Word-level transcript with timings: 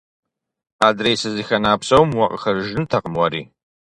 Адрей 0.87 1.15
сызыхэна 1.21 1.71
псом 1.81 2.07
уакъыхэжыжынтэкъым 2.17 3.15
уэри. 3.19 3.41